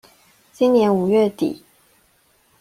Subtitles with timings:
[0.55, 1.61] 今年五月底